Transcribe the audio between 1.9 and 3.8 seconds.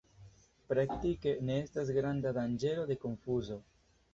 granda danĝero de konfuzo.